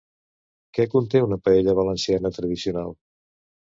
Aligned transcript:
Què 0.77 0.85
conté 0.95 1.23
una 1.27 1.39
paella 1.51 1.79
valenciana 1.83 2.37
tradicional? 2.43 3.01